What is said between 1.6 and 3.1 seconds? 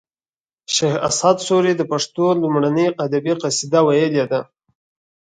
د پښتو لومړنۍ